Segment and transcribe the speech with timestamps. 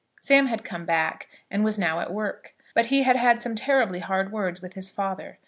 [0.23, 3.99] Sam had come back, and was now at work, but he had had some terribly
[3.99, 5.37] hard words with his father.